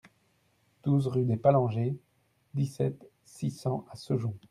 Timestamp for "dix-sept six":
2.55-3.51